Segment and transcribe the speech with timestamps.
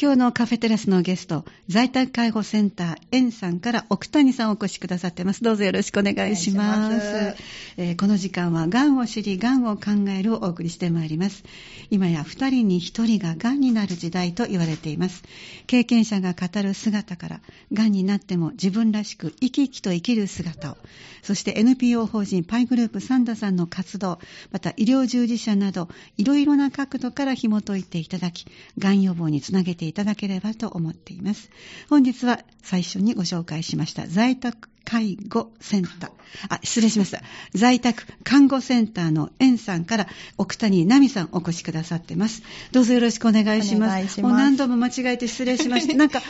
[0.00, 5.44] 今日のカフェテラスのゲスト、在宅介護センター、エンさんから奥谷さんお越しくださってます。
[5.44, 6.94] どうぞよろしくお願いします。
[6.94, 7.36] ます
[7.76, 11.44] えー、この時間は、癌を知り、癌を考えるをお送りしてまいります。
[11.90, 15.22] 今や二人に一人が癌になる時代と言われています。
[15.68, 17.40] 経験者が語る姿から、
[17.72, 20.76] 癌になっても自分らしく生き生きと生きる姿を、
[21.22, 24.18] そして NPO 法人パイグループサンダさんの活動、
[24.50, 28.46] また医療従事者など、いろいろな角度から紐解いていただき、
[28.78, 31.50] 癌予防につなげてていただければと思っています。
[31.90, 36.10] 本日は最初にご紹介しました在宅介護センター。
[36.50, 37.20] あ、失礼しました。
[37.54, 40.06] 在宅看護センターの園さんから
[40.36, 42.42] 奥谷奈美さんお越しくださってます。
[42.72, 44.02] どうぞよろしくお願いします。
[44.02, 44.22] ます。
[44.22, 45.94] もう何度も間違えて失礼しました。
[45.96, 46.22] なんか、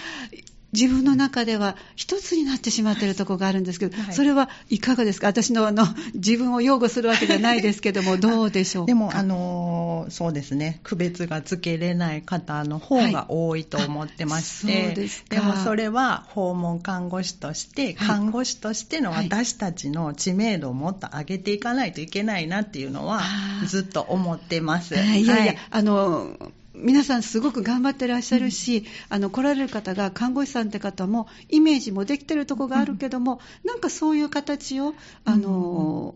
[0.75, 5.29] 自分の中では一つになってしまっているところがあるんですけど、はい、それはいかがですか？
[5.29, 23.23] 私のあの自分を擁護するわけじゃないですけども、どうでしょうでも、あのそうですね、区別がつけれない方の方が多いと思ってまして、はい、ででもそれは訪問看護師として、看護師としての私たちの知名度をもっと上げていかないといけないなっていうのは、
[23.67, 24.95] ずっと思ってます。
[24.95, 26.37] いやいや、あの
[26.75, 36.15] 皆さんすごく頑張ってらっしゃるし、うん、あの来られる方が看護師さんって方もイメージもできてるとこがあるけども、うん、なんかそういう形をあの、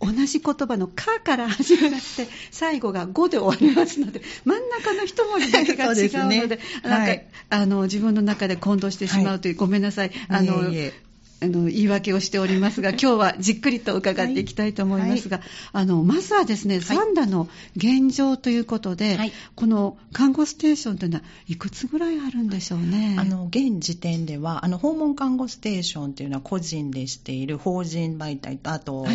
[0.00, 10.12] うん、同じ言葉の「か」から始まって 最後が「5」で終わりますので真ん中の一文字だけが違うのでね、なんか、はい、あの自分の中で混同してしまうという、はい、ごめんなさい。
[10.28, 11.09] あのいえいえ
[11.42, 15.46] あの言い訳をしておりますが、今日はじっくりと伺っていきたいと思いますが、はい。
[15.72, 23.16] はい、あのまずはですね、サンダの現状ということで、はい、この看護ステーションというのはいくつぐらいあるんでしょうね？
[23.18, 29.06] あの現時点ではあの訪問看護ステーションというのは個人でしている法人媒体とあと、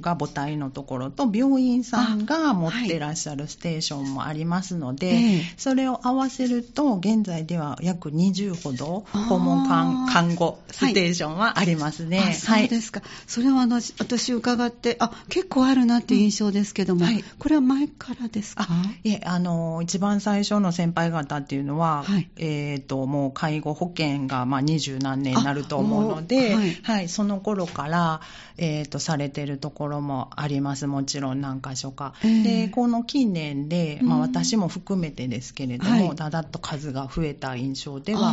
[0.00, 12.18] が母体のところと病院さんが持ってらっしゃるステーションもありますので、それを合わせると現在では約20ほど訪問看護ステーションはありますね。
[12.18, 13.00] あそうですか。
[13.00, 13.66] はい、それは
[13.98, 17.12] 私伺って、あ、結構あるなっていう印象ですけども、うん。
[17.12, 18.66] はい、これは前からですか？
[19.04, 28.20] いえ、あの、一番最初の先輩方っていうのは、はい、えっ、ー、と、もう介護保険が、まあ、二十何年になると思うので、はい、はい、その頃から、
[28.56, 30.86] えっ、ー、と、されてるところもあります。
[30.86, 32.14] もちろん何箇所か。
[32.22, 38.32] えー、で、この近年で、まあ、私も含めてですけれども、だだっと数が増えた印象では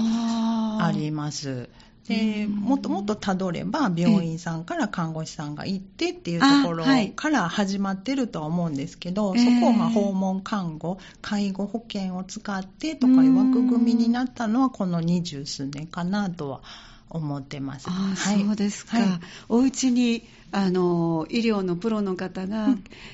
[0.82, 1.70] あります。
[2.08, 6.86] でもっともっとたどれば病院さんから看護師さんが行ってっていうところ
[7.16, 16.62] から始まってるとは思うんですけど、そこをまあ訪問看護介護保険を使ってとかいう枠組みになったのはこの二十数年かなとは
[17.10, 17.88] 思ってます。
[17.90, 18.98] あ、はい、そうですか。
[18.98, 19.08] はい、
[19.50, 22.70] お家にあの医療のプロの方が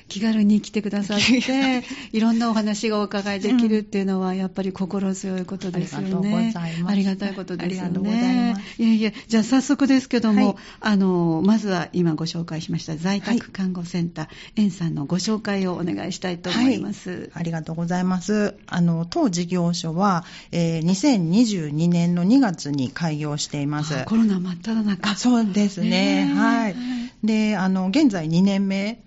[0.08, 6.54] 気軽に来てくださって、 いろんなお話がお伺いできるっていうのは、やっぱり心強いことですよね。
[6.86, 8.54] ありがたいことですよね。
[8.78, 17.10] いやいや、じゃあ早速ですけども、はい、あのまずは今ご紹介しました在宅看護センター、はい、園さんのご紹介をお願いしたいと思います。
[17.10, 18.54] はい、ありがとうございます。
[18.66, 24.04] あの当事業所は、えー、2022年の2月に開業しています。
[24.04, 25.14] コロナ真っ只中。
[25.16, 26.32] そうですね。
[26.34, 27.03] はい。
[27.24, 29.00] で、あの、現在2年目。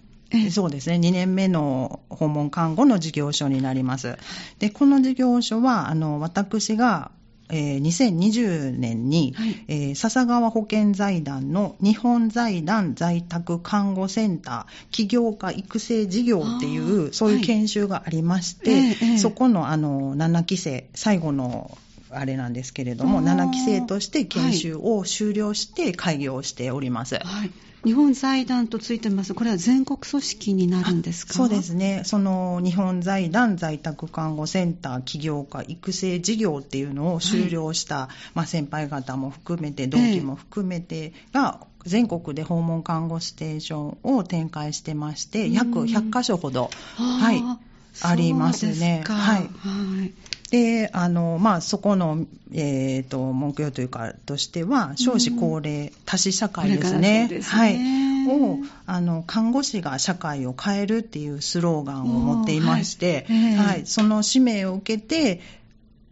[0.51, 4.17] そうですね、2年目の訪問看護の事業所になります。
[4.59, 7.11] で、この事業所は、あの、私が、
[7.49, 18.79] えー、2020年に、はい、えー、笹川保健財団の日本財団在宅看護センター起業家育成事業っていうそういう研修がありまして、はい。
[18.81, 21.77] えー、そこのあの7期生最後の
[22.09, 27.15] あれなんですけれども7期生として研修を終了して開業しております。
[27.15, 27.51] はい
[27.85, 29.33] 日本財団とついてます。
[29.33, 31.33] これは全国組織になるんですか？
[31.33, 47.41] そうですね、その日本財団在宅看護センター起業家育成事業っていうのを終了した、はい、まあ、先輩方も含めて、同期も含めてが、全国で訪問看護ステーションを展開してまして、約100箇所ほど、はい、
[48.01, 49.03] ありますね。
[49.07, 50.13] はい、はい
[50.51, 57.27] で、あの、まあ、そこの、えっ、ー、と、目標というか、としては、少子高齢、多子社会ですね。
[57.29, 57.41] すね。
[57.41, 57.77] はい。
[58.29, 65.41] を、あの、看護師が社会を変えるっていうスローガンを持っていまして、はい、はい、その使命を受けて、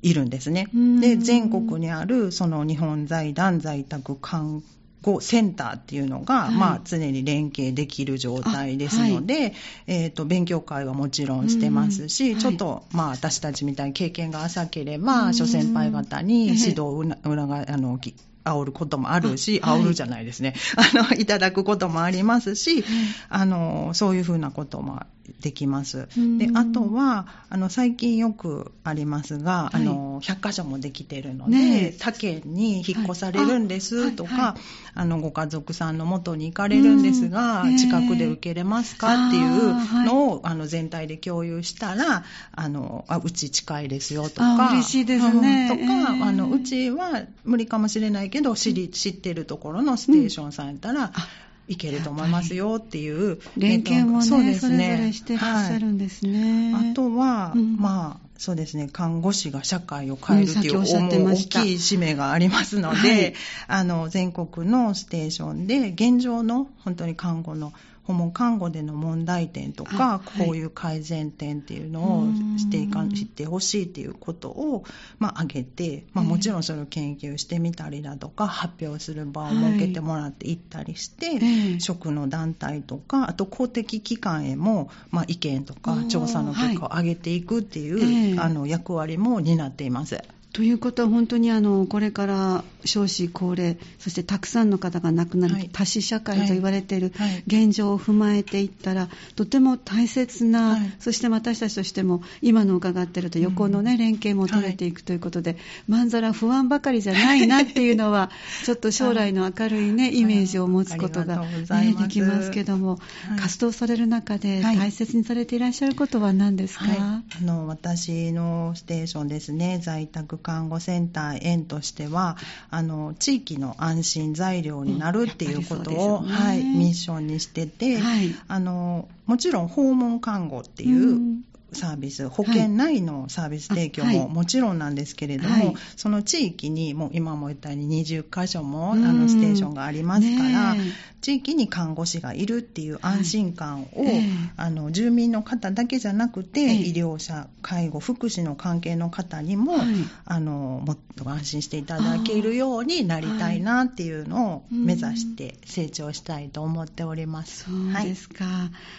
[0.01, 0.67] いるんですね。
[1.01, 4.61] で、全国にある、その日本財団在宅看
[5.05, 9.53] こうセンターっていうのが、はい、まあ、常に連携できる状態ですので、はい、
[9.85, 17.99] えーと、勉強会はもちろんしてますし、うん、ちょっと、まあ、私たちみたいに経験が浅ければ、諸先輩方に指導を裏があの
[18.45, 20.55] 煽ることもあるし、煽るじゃないですね。
[20.75, 22.83] あの、いただくこともありますし、
[23.29, 25.03] あの、そういうふうなことも
[25.41, 26.07] できます。
[26.17, 26.37] うん。
[26.37, 29.75] で、あとは、あの、最近よくありますが、はい。
[29.77, 34.33] あの、100箇所もできてるので、他県に引っ越されるんですとはい。
[34.33, 34.53] あはい。
[34.53, 34.59] か、
[34.95, 39.75] あの、ご家族さんの元に行かれるんですが近くで受けれますかっていう
[40.05, 45.67] のを、あの、全体で共有したら、あの、あ、うち近いですよとあか、嬉しいですね。
[45.69, 51.27] うんとか、ええあの、うちは無理かもしれないけど、知り、知ってるところのステーションさんやったら、あ
[51.67, 53.39] いけると思いますよっていう。
[53.57, 54.89] 連携もね、えっとそそうですね。
[54.89, 56.73] れぞれしてらっしゃるんですね。
[56.73, 56.91] はい。
[56.91, 57.77] あとは、うん。
[57.77, 63.33] まあ、そうですね、看護師が社会を変えるっていう、う大きい使命がありますので、はい。
[63.67, 67.73] あの、全国のステーションで、現状の本当に看護の、
[68.05, 74.83] 訪問看護での問題点とか、こういう改善点っていうのをしていかうん知ってほしいっていうことを、
[75.17, 81.79] まあ、挙げて、まあ、ええもちろんそれを研究してみたりだとか、発表する場を設けてもらって行ったりして、ええ。
[81.79, 88.39] 職の団体とか、あと公的機関へも、まあ、意見とか調査の結果を上げていくっていう、ええ。
[88.39, 90.21] あの役割も担っています。
[90.55, 95.69] ということは本当にあのこれから少子高齢そしてたくさんの方が亡くなる、はい。
[95.71, 97.43] 多子社会と言われているはい。
[97.47, 100.93] 現状を踏まえていったらとても大切な、はい。
[100.99, 108.29] そして私たちとしても今の伺っていると横の、ね連携も取れていくということで、まんざら不安ばかりじゃないなっていうのは
[108.65, 112.99] ちょっと将来の明るい、ね、イメージを持つことが、ね、できますけども、
[113.29, 113.39] はい。
[113.39, 114.77] 活動される中ではい。
[114.77, 122.37] 大切にされていらっしゃることは何ですか、はい、あの私のステーションですね、在宅看護センター園としては、
[122.75, 126.31] あの地域の安心材料になるっていうことを、ね。
[126.33, 128.35] はい、ミッションにしてて、はい。
[128.49, 131.41] あのもちろん訪問看護っていううん。
[131.71, 135.75] サービス、保険内のサービス提供ももちろんなんですけれども、はい。
[135.95, 139.21] その地域にもう今も言ったように20箇所もあうん。
[139.21, 140.81] のステーションがありますから、ね
[141.25, 144.23] 地域に看護師がいるっていう安心感を、ええ。
[144.57, 146.75] あの住民の方だけじゃなくて、ええ。
[146.75, 149.87] 医療者、介護、福祉の関係の方にも、はい。
[150.25, 157.63] あのもっと安心していただけるようになりたいなっていうのを目指して成長したいと思っております。
[157.63, 158.45] そうですか、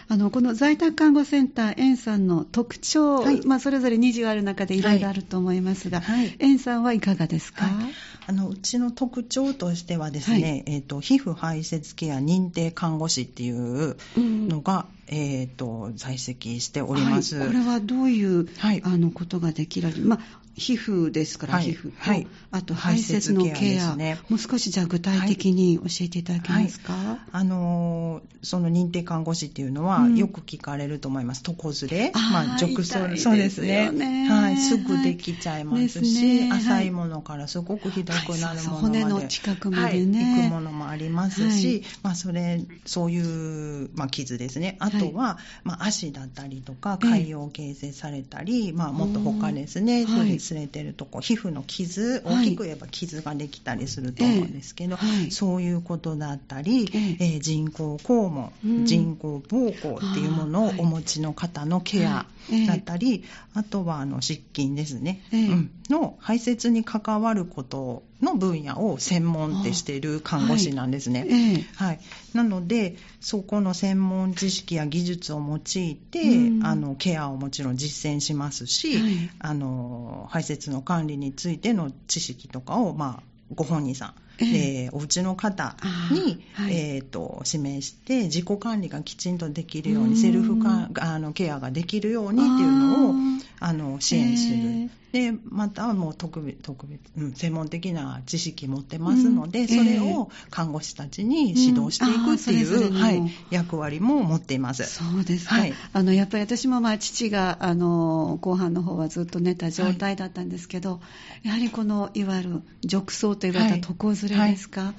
[0.09, 3.47] あのこの在宅看護センター、園さんの特徴、はい。
[3.47, 6.35] まあ、それぞれ20ある中でいろいろあると思いますが、はい。
[6.41, 7.95] 園さんはいかがですか、はい
[8.29, 14.49] あのうちの特徴としてはですね、えー、と皮膚排泄ケア認定看護師っていううん。
[14.49, 17.37] のが、えー、と在籍しております。
[17.37, 18.83] はい、これはどういう、はい。
[18.85, 21.65] あのことができる、まあ、皮膚ですから、はい。
[21.65, 22.27] 皮膚と、はい。
[22.51, 30.17] あと排泄のケケアアですねもう少しじゃあ具体的に教えていただけますか、あのーその認定看護師っていうのは、うん。
[30.17, 31.43] よく聞かれると思います。
[31.47, 34.29] 床ずれ、まあ、直痛い送ですそうですね。
[34.31, 34.57] はい。
[34.57, 36.61] すぐできちゃいますですし、ねはい。
[36.61, 40.33] 浅いものからすごくひどくなるものまで、骨の近くまでね。
[40.33, 41.83] はい、行くものもありますし、はい。
[42.05, 44.77] まあ、それ、そういう、まあ、傷ですね。
[44.79, 47.11] あとは、まあ、足だったりとか、ええ。
[47.11, 52.47] 海洋形成されたり、まあ、もっと他ですね、うんそうはいいう擦れてるとこ、皮膚の傷、はい。
[52.47, 55.07] 大きく言えば傷ができたりすると思うんですけど、ええ。
[55.07, 57.37] はいそういうことだったり、えええ。
[57.39, 58.85] ー人工肛門、うん。
[58.85, 62.27] 人工膀胱っていうものをお持ちの方のケア
[62.67, 65.47] だったり、あとはあの湿菌ですね、ええ。
[65.49, 65.71] うん。
[65.91, 71.27] の排泄に関わることの分野を専門ってしている看護師なんですね。
[71.29, 72.01] ええはい、
[72.35, 76.67] なので、そこの専門知識や技術を用いて、うん。
[76.67, 79.31] あのケアをもちろん実践しますし、はい。
[79.39, 83.23] あの排泄の管理についての知識とかを、まあ、
[83.55, 84.83] ご本人さん、ええ。
[84.85, 86.75] えーお家の方あに、ーはい。
[86.75, 90.17] えーと指名して、自己管理がきちんとできるように、うん。
[90.17, 93.15] セルフかあのケアができるようにっていうのを
[93.61, 94.57] あの支援する。
[94.57, 104.85] えでまたもう特別特別、うん、専門的な知識持ってますので、うんそれを看護師たちに指導していくっていう、うんはい、役割も持っています。
[104.85, 105.73] そうですか、はい。
[105.93, 111.01] あのやっぱり私もまあ父があの後半の方はずっと寝た状態だったんですけど、
[111.43, 114.93] やはりこのいわゆる褥瘡と言われた床ずれですか、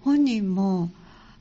[0.00, 0.90] 本人も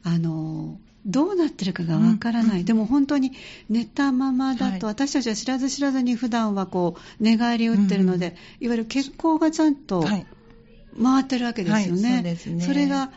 [0.03, 3.31] あのどうなってるかがわからない、うんでも本当に
[3.69, 4.95] 寝たままだと、はい。
[4.95, 10.25] 私たちは知らず知らずに普段はこう寝返り打ってるので、いわゆる血行がちゃんとはい。
[11.01, 12.23] 回ってるわけですよね。
[12.23, 12.37] はい。
[12.37, 12.65] そね。
[12.65, 13.11] それが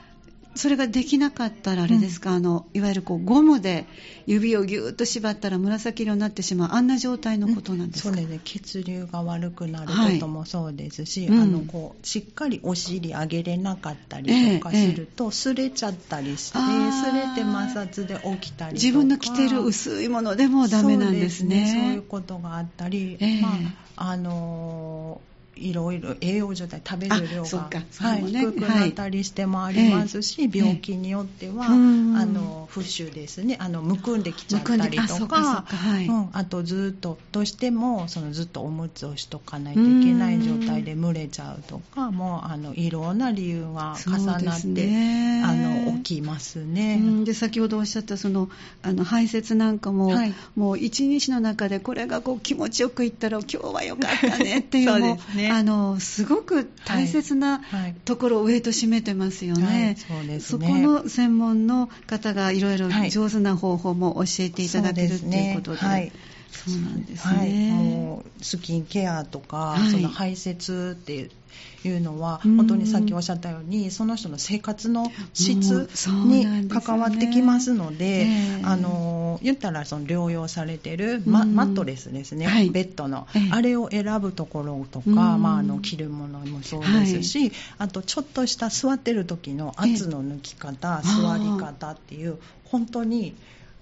[0.55, 3.87] それができなかったらあれですか、あのいわゆるこうゴムで
[4.27, 10.15] 指をぎゅーっと縛ったら紫色になってしまうあんな状態のことなんですか、それで血流が悪くなるはい。
[10.15, 11.41] こともそうですし、うん。
[11.41, 21.73] あのこうしっかりお尻上げれなかったりとかすると、擦れちゃったりして、擦れて摩擦で起きたり自分の着てる薄いものでもダメなんですね。
[21.75, 21.95] そうね。
[21.95, 23.41] いうことがあったり、ええ。
[23.41, 23.49] ま
[23.97, 27.59] ああのーいろいろ栄養状態食べる量が、
[27.99, 30.59] はい低くなったりしてもありますし、はい。
[30.59, 33.57] 病気によっては、あの浮腫ですね。
[33.61, 36.07] あのむくんできちゃったりとかそうかかはい。
[36.07, 45.43] うん、あとずっとどうしてもそのずっとおむつをしとかないといけない状態で蒸れちゃうとかもうあのいろんな理由が重なって、ね。
[45.45, 46.99] あの起きますね。
[47.01, 47.25] うん。
[47.25, 48.49] で先ほどおっしゃったその
[48.83, 50.35] あの排泄なんかも、はい。
[50.57, 57.95] もう一日の中でこれがこう気持ちよくいったら今日はよかったねっていう そうもですねあのすごく大切なはい。
[58.05, 59.65] ところを上と占めてますよね。
[59.67, 60.67] はいそうですね。
[60.67, 63.11] そこの専門の方がいろいろはい。
[63.11, 65.79] 上手な方法も教えていただけるっていうことで。
[65.79, 66.13] はい。
[66.53, 67.71] そうなんですはい、ね。
[67.73, 69.91] もうスキンケアとか、はい。
[69.91, 71.31] その排泄って
[71.85, 72.57] いうのは、うん。
[72.57, 75.89] 本当にさっきおっしゃったように、その人の生活のも質
[76.25, 78.27] に関わってきますので、え
[78.61, 78.63] え。
[78.65, 82.71] あの言ったらその療養されてるマ,、ットレスですね、はい。
[82.71, 83.51] ベッドの、ええ。
[83.51, 85.15] あれを選ぶところとか、うん。
[85.15, 93.35] まあ、あの着るものもそうですし、あとちょっとした座ってる時の圧の抜き方、ええ座り方っていう、本当に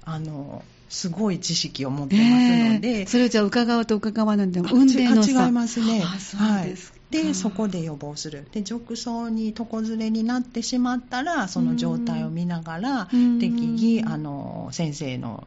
[0.04, 2.88] あのすごい知識を持ってますので。
[2.88, 3.06] ええ。
[3.06, 6.00] それをじゃあ伺うと伺わないでもあ運転の差ち違いますね。
[6.00, 6.74] はい、
[7.10, 8.46] で、そこで予防する。
[8.52, 13.38] で、褥瘡に床ずれになってしまったら、その状態を見ながら、うん。
[13.40, 15.46] 適宜、あの、先生の、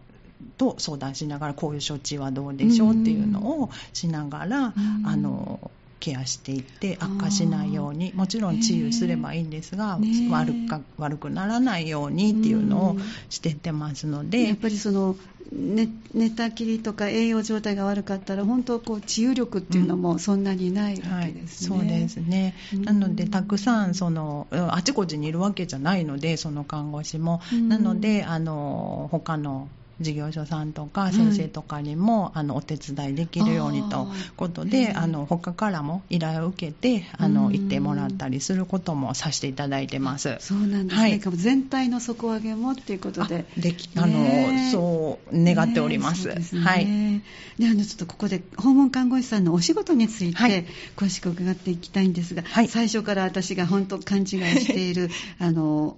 [0.57, 5.07] と相談しながら、こういう処置はどうでしょうっていうのをしながら、うん。
[5.07, 5.71] あの、
[6.03, 10.29] ケアしていって悪化しないようにもちろん治癒すればいいんですが、ねえ。
[10.29, 15.15] 悪か悪くならないようにっていうのをうんしてってますので、やっぱりその
[15.53, 21.77] 寝寝たきりとか栄養状態が悪かったら本当こう治癒力っていうのもそんなにないわはいけですね。
[21.77, 22.83] そうですね、うん。
[22.83, 27.69] なのでたくさんそのうんあちこちにいるわけじゃないのでその看護師も、うん。
[27.69, 29.69] なのであの他の
[30.01, 40.37] 事業所さんとかい先生とかにも、あのお手伝いできるようにとことで、あの他からも依頼を受けてあの、うん行ってもらったりすることもさせていただいてます。
[40.39, 41.19] そうなんですね、はい。
[41.19, 43.45] 全体の底上げもっていうことで。
[43.57, 46.29] あできあの、そう願っております。
[46.29, 47.21] はい。
[47.59, 50.65] であのちょっとここで訪問看護師さんのお仕事についてはい。
[50.95, 52.67] 詳しく伺っていきたいんですが、はい。
[52.67, 55.09] 最初から私が本当勘違いしている
[55.39, 55.97] あの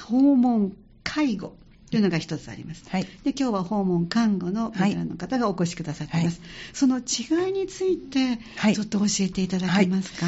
[0.00, 0.72] 訪問
[1.04, 1.54] 介護
[1.90, 2.84] というのが一つあります。
[2.88, 3.02] はい。
[3.24, 6.40] で今日は訪問看護のベテランの方がお越しくださっています、
[6.72, 8.74] その違いについてはい。
[8.74, 10.26] ちょっと教えていただけますか、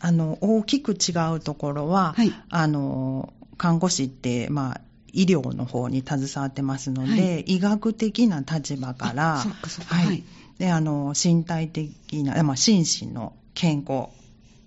[0.00, 2.32] あの大きく違うところは、はい。
[2.50, 4.80] あの看護師って、まあ、
[5.12, 9.36] 医療の方に携わってますので、は医学的な立場から
[9.86, 10.24] はい。
[10.58, 14.08] であの身体的な、まあ、心身の健康、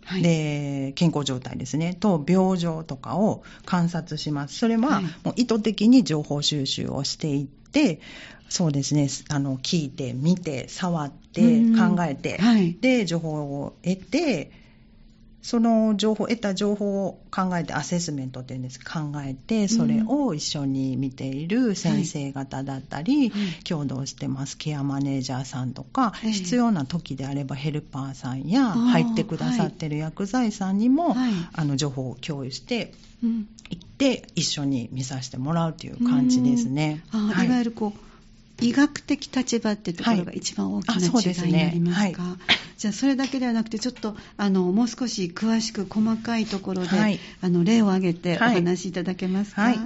[0.08, 0.24] はい。
[0.24, 1.94] で健康状態ですね。
[1.94, 4.58] と病状とかを観察します。
[4.58, 5.04] それは、はい。
[5.26, 8.00] もう意図的に情報収集をしていって
[8.48, 9.10] そうですね。
[9.28, 11.96] あの聞いて見て触ってうん。
[11.98, 12.78] 考えて、はい。
[12.80, 14.50] で情報を得て
[15.48, 18.82] その情報得た情報を考えてアセスメントっていうんです。
[18.82, 23.64] 考えてそれを一緒に見ている先生方だったり、はい。
[23.64, 24.58] 共同してます。
[24.58, 26.32] ケアマネージャーさんとか、ええ。
[26.34, 31.32] 必要な時であればヘルパーさんや入ってくださってる薬剤さんにも、はい。
[31.54, 32.92] あの情報を共有して
[33.24, 33.48] うん。
[33.70, 37.06] いって一緒に見させてもらうという感じですね。
[37.14, 37.48] あはい。
[37.48, 38.00] いわゆるこう
[38.60, 42.24] 医学的立場ってところがはい一番大きな違いになりますか？
[42.24, 42.38] は
[42.78, 49.62] じゃあそれだけではなくてちょっとあのもう少し詳しく細かいところで、はいあの例を挙げておはい話しいただけますか？
[49.62, 49.80] はい。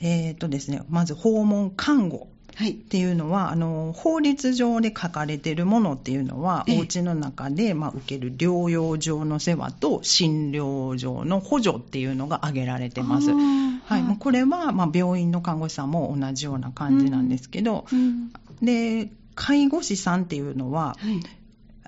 [0.00, 2.28] えーっとですね、まず訪問看護。
[2.54, 2.72] はい。
[2.72, 6.78] っていうのはあの法律上で書かれているものっていうのは、ええ。
[6.78, 13.30] お家の中で、まあ、受ける療養上の世話と診療上の補助っていうのが挙げられてます。
[13.30, 18.32] はい、もうこれは、まあ、病院の看護師さんも同じような感じなんですけど、うん。
[18.62, 21.20] で介護士さんっていうのは、はい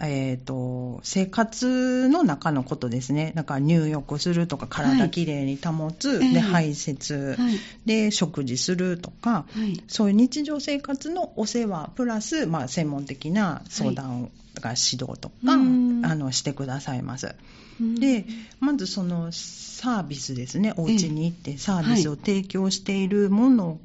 [0.00, 6.32] えー、と生活の中のことですね、だから入浴するとか、体きれいに保つ、ええ。
[6.34, 7.54] で排泄、はい。
[7.86, 9.80] で食事するとか、はい。
[9.86, 16.02] そういう日常生活のお世話、プラス、まあ、専門的な相談が指導とか、うん。
[16.04, 17.34] あのしてくださいます。
[17.80, 17.94] うん。
[17.94, 18.26] で、
[18.58, 23.78] まずそのサービスですね、お家に行ってサービスを提供しているもの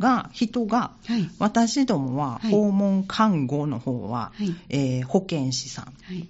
[0.00, 1.30] が、人が、はい。
[1.38, 2.50] 私どもははい。
[2.50, 4.54] 訪問看護の方は、はい。
[4.70, 6.26] えー保健師さん、はい。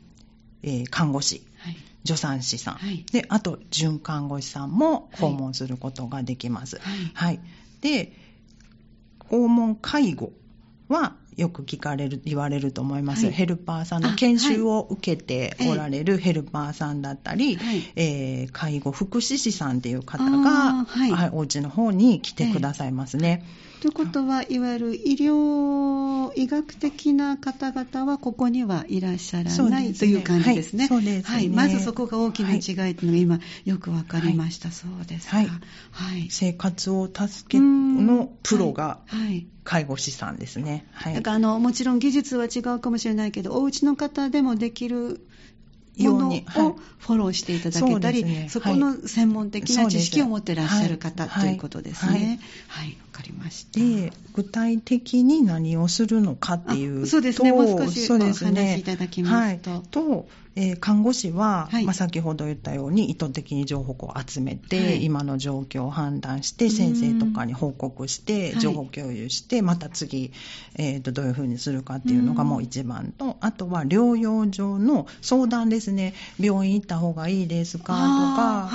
[0.63, 1.77] えー看護師、はい。
[2.05, 3.07] 助産師さん、はい。
[3.13, 6.79] であと准看護師さんも訪問することができます。
[6.81, 7.11] はい。
[7.15, 7.41] はい、
[7.81, 8.13] で
[9.29, 10.33] 訪問介護
[10.89, 13.25] はよく聞かれる、言われると思います。
[13.25, 23.45] はいヘルパーさんの研修を受けておられるヘルパーさんだったり、はいえー介護福祉士さんっていう方が、はいはいお家の方に来てくださいますね。
[23.81, 30.83] ということは、いわゆる医療、医学的な方々はここにはいらっしゃらないという感じですね。
[30.83, 31.49] はいそうですねはい。
[31.49, 34.71] まずそこが大きな違いというのが今よくわかりました。
[34.71, 35.37] そうですか。
[35.39, 36.29] はいはい。
[36.29, 39.01] 生活を助けのプロが
[39.65, 40.87] 介護士さんですね。
[40.93, 45.21] はいだからあのもちろん技術は違うかもしれないけど、お家の方でもできる
[45.99, 46.75] ものをようにはい。
[46.99, 48.43] フォローしていただけたり、そうです。
[48.43, 52.41] ねそこの専門的な知識を持ってらっしゃる方、はいということですね。
[52.69, 53.79] はい、わ、かりました。
[53.79, 57.53] で具体的に何をするのかっていうとあそうですね。
[57.53, 59.71] もう少しお話しいただきますと。
[59.71, 61.85] はい、と、えー看護師は、はい。
[61.85, 65.05] まあ、先ほど言ったように意図的に情報を集めて、はい。
[65.05, 66.71] 今の状況を判断してうん。
[66.71, 68.61] 先生とかに報告してはい。
[68.61, 70.33] 情報共有して、また次、
[70.77, 72.49] えーとどういうふうにするかっていうのがうん。
[72.49, 76.15] もう一番とあとは療養上の相談ですね。
[76.39, 78.71] 病院行った方がいいですかとか。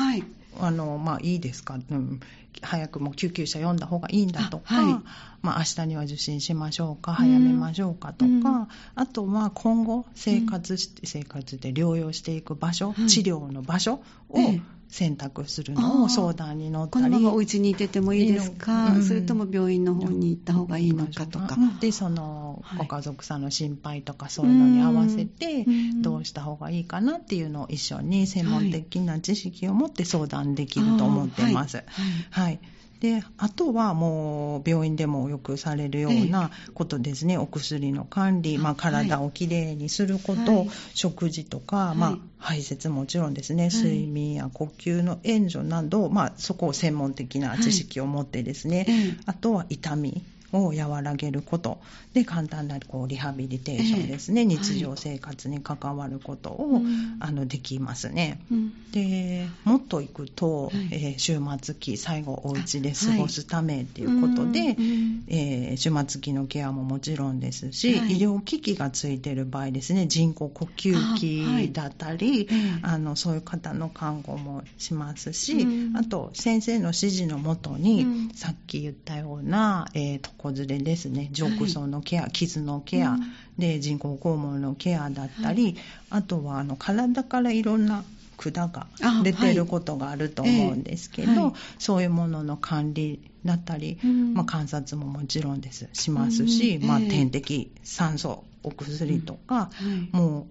[0.60, 2.20] あの、まあ、いいですか、うん、
[2.62, 5.04] 早くもう救急車呼んだ方がいいんだとか、あはい。
[5.42, 8.68] まあ、明日には受診しましょうか、早めましょうかとか、うん。
[8.96, 13.08] あとは今後、生活し、生活で療養していく場所、はい。
[13.08, 14.62] 治療の場所をええ
[14.96, 17.04] 選択するのを相談に乗ったり。
[17.04, 21.56] このままお家にいててもいいですか、うんそれとも病院の方に行った方がいいのかとか。
[21.56, 31.78] うんで、その、はいご家族さんの心配とかそういうのに合わせてうん、どうした方がいいかなっていうのを一緒に専門的な知識を持って相談できると思ってます。
[31.78, 31.84] あー
[32.32, 32.60] はいはい。
[33.00, 37.38] で、あとはもう病院でもよくされるようなことですね。
[37.38, 38.82] お薬の管理、まあはい。
[38.82, 40.70] 体をきれいにすること、はい。
[40.94, 41.98] 食事とか、はい。
[41.98, 43.70] まあ排泄もちろんですね、い。
[43.70, 49.18] 睡眠や呼吸の援助など、まあそこを専門的な知識を持ってですね、ええ。
[49.26, 51.80] あとは痛みを和らげること。
[52.14, 57.18] で簡単なこうリハビリテーションですね、ええ日常生活に関わることを、うん。
[57.20, 58.40] あのできますね。
[58.50, 58.92] うん。
[58.92, 60.90] でもっと行くと、はい。
[60.92, 65.24] えー週末期最後お家で過ごすためっていうことで、うん。
[65.28, 68.18] えー終末期のケアももちろんですし、はい。
[68.18, 70.08] 医療機器がついている場合ですね。
[70.08, 72.80] 人工呼吸器だったりええ。
[72.82, 75.98] あのそういう方の看護もしますし、うん。
[75.98, 78.30] あと先生の指示のもとに、うん。
[78.34, 81.30] さっき言ったような、えー床ずれですね。
[81.34, 83.34] 褥瘡のケア、傷のケア、うん。
[83.58, 85.78] で人工肛門のケアだったり、
[86.10, 88.04] あとはあの体からいろんな
[88.38, 91.54] 管があ出てることがあると思うんですけど、ええはい。
[91.80, 94.34] そういうものの管理だったり、うん。
[94.34, 99.70] まあ、観察ももちろんですしますし、まあ、点滴酸素お薬とか、は
[100.14, 100.16] い。
[100.16, 100.48] も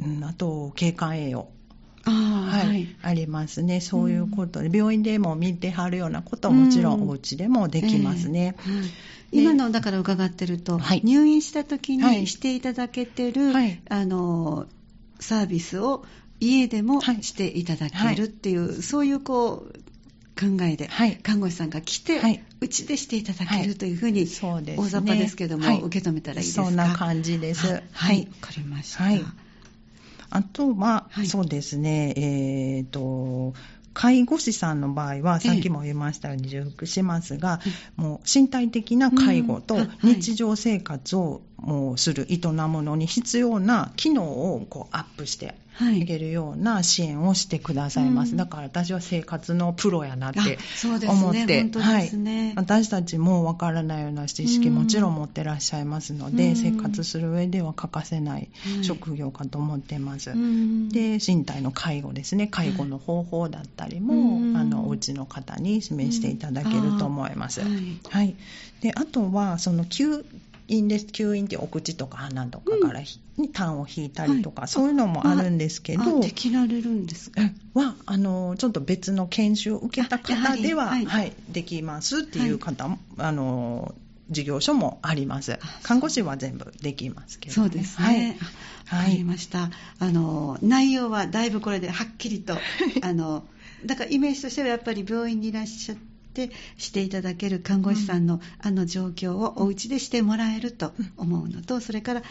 [0.00, 1.48] う、うん、あと経管栄養
[2.10, 2.88] はい、はい。
[3.02, 3.80] ありますね。
[3.80, 8.56] そういうことで、病院でも見てはるようなことはもちろうんんお家でもできますね。
[8.66, 8.72] ええ。
[8.80, 8.90] はい
[9.32, 11.00] 今のだから伺ってると、はい。
[11.02, 12.20] 入院した時はい。
[12.20, 13.80] にしていただけてる、はい。
[13.88, 14.66] あの
[15.18, 16.04] サービスを
[16.38, 17.22] 家でもはい。
[17.24, 19.72] していただけるっていう、そういうこう
[20.40, 21.16] 考えで、はい。
[21.16, 22.44] 看護師さんが来て、はい。
[22.60, 24.84] うちでしていただけはいるというふうに、そうですね。
[24.84, 25.80] 大雑把ですけども、はい。
[25.80, 26.64] 受け止めたらいいですか？
[26.66, 27.74] そんな感じです。
[27.74, 29.04] あはい、わかりました。
[30.34, 31.26] はいあとは、はい。
[31.26, 33.54] そうですね、えっ、と、
[33.92, 37.60] 介護士さんの場合は、さっきも言いましたように重複しますが、
[37.96, 44.24] もう身体的な介護と日常生活をもうする、営むのに必要な機能
[44.54, 46.00] をこうアップしてはい。
[46.00, 48.32] いけるような支援をしてくださいます。
[48.32, 48.36] うん。
[48.36, 51.06] だから私は生活のプロやなって思って、
[51.62, 52.46] 本当ですね。
[52.46, 56.56] はい、私たちもわからないような知識うんもちろん持ってらっしゃいますので、うん。
[56.56, 60.30] 生活する上では欠かせないはい職業かと思ってます。
[60.30, 60.88] うん。
[60.90, 62.46] で身体の介護ですね。
[62.46, 64.56] 介護の方法だったりも、うん。
[64.56, 67.62] あのお家の方に示していただけると思います。
[67.62, 68.00] うん。
[68.12, 68.36] あはい、
[68.80, 70.24] であとはその吸
[70.68, 74.68] 引です吸引ってお口とか鼻とかからひ、に痰を引いたりとか、はい。
[74.68, 77.42] そういうのもあるんですけどあできられるんですか？
[77.42, 81.32] えはあのちょっと別の研修を受けた方では、はりはい。
[81.48, 83.94] できますっていう方も、あの
[84.30, 85.58] 事業所もあります。
[85.82, 88.38] 看護師は全部できますけど、そうですね。
[88.86, 89.10] はい。
[89.10, 89.70] かりました。
[89.98, 92.56] あの、内容はだいぶこれではっきりと、
[93.02, 93.44] あの、
[93.84, 95.98] だからイメージとしてはやっぱり病院にいらっしゃっ
[96.34, 102.22] て、していただける看護師さんの、あの状況をお家でしてもらえると思うのと、それから、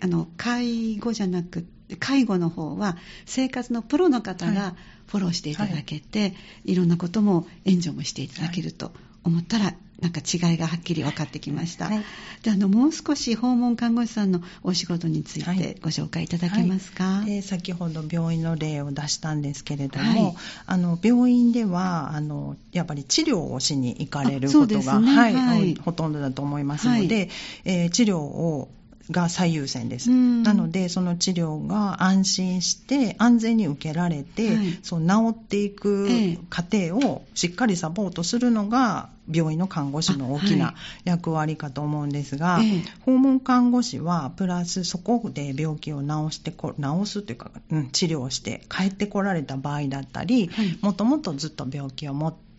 [0.00, 6.34] あの、介護じゃなくて、介護の方は生活のプロの方はいがフォローしていただけて、
[6.64, 8.92] い、ろんなことも援助もしていただけると
[9.24, 11.84] 思ったらなんか違いがはっきり分かってきました。
[11.84, 12.04] はい。
[12.42, 15.58] であのもう少し訪問看護師さんのお仕事についはい。
[15.58, 17.22] てご紹介いただけますか？
[17.26, 20.36] で先ほど病院の例を出したんですけれども、はい。
[20.64, 25.12] あの病院ではあのやっぱり治療をしに行かれることが、ね。
[25.12, 25.74] はいはい。
[25.74, 27.28] ほとんどだと思いますので、はい。
[27.66, 28.70] えー治療を
[29.10, 30.10] が最優先です。
[30.10, 30.42] うん。
[30.42, 34.78] なので、その治療が安心して安全に受けられて、はい。
[34.82, 36.38] そう治っていくええ。
[36.48, 40.74] 過程をしっかりサポートするのが病院の看護師の大きない。
[41.04, 42.82] 役割かと思うんですが、ええ。
[43.00, 50.78] 訪問看護師はプラスそこで病気を治してこ治すというか、うん、治療して帰ってこられた場合だったり、はい。
[50.80, 52.49] もともとずっと病気を持って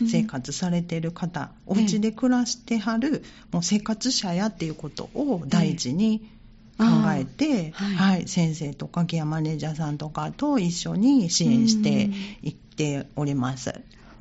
[0.00, 0.08] うん。
[0.08, 6.20] 生活されている方、おええ家で暮らしてはるもう生活者やっていうことを第一に
[6.78, 7.94] 考えて、はい。
[7.94, 12.10] はい、先生とかケアマネージャーさんとかと一緒に支援して
[12.42, 13.72] いっております。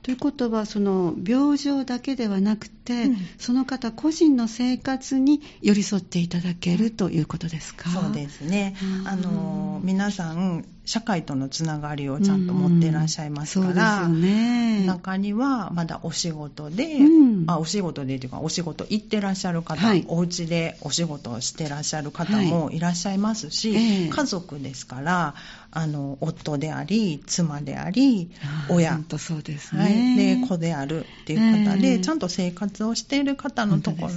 [0.02, 3.18] ということはその病状だけではなくて、うん。
[3.38, 7.90] その方個人の生活に寄り添っていただけるということですか？
[7.90, 8.76] そうですね。
[9.02, 9.08] うん。
[9.08, 14.86] あの皆さん社会とのつながりをちゃんと持っていらっしゃいますから、うんね。
[14.86, 17.44] 中にはまだお仕事で、うん。
[17.48, 20.06] あお仕事でというかお仕事行ってらっしゃる方、はい。
[20.08, 22.80] お家でお仕事をしてらっしゃる方もい。
[22.80, 24.10] らっしゃいますし、ええ。
[24.10, 25.34] 家族ですから
[25.72, 28.32] あの夫であり妻であり
[28.70, 28.94] 親。
[28.94, 29.82] 本当そうですね。
[29.82, 32.00] はい、で子であるっていう方で、ええ。
[32.00, 34.12] ちゃんと生活をしている方のところっ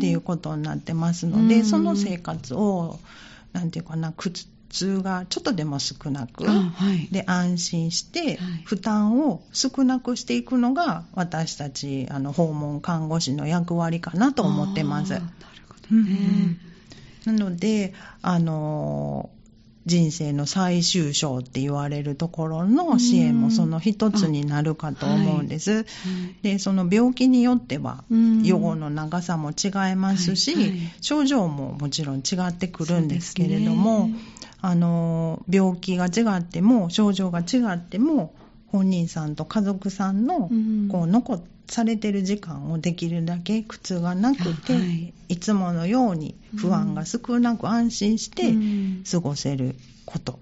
[0.00, 2.98] ていうことになってますので、うんその生活を
[3.52, 7.08] なんていうかな苦痛がちょっとでも少なく、あはい。
[7.10, 15.12] で安心してはい負担を少なくしていくのが私たちあの訪問看護師の役割かなと思ってます。
[15.12, 15.24] なる
[15.68, 16.58] ほどね。
[17.24, 19.30] なので、あの
[19.86, 25.70] 人生の最終章って言われるところの支援もその一つになるかと思うんです。
[25.70, 25.86] はい
[26.42, 28.42] で、その病気によってはうん。
[28.42, 30.78] 予後の長さも違いますし、はいはい。
[31.00, 34.14] 症状ももちろん違ってくるんですけれども、ね。
[34.60, 38.34] あの病気が違っても症状が違っても
[38.68, 40.88] 本人さんと家族さんのうん。
[40.88, 49.74] こう残されてる時間をできるだけ苦痛がなくて、あはいい、つものように不安が少なく安心してうん過ごせる
[50.04, 50.38] こと